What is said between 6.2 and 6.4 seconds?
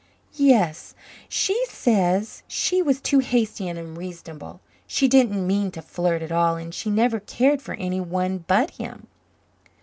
at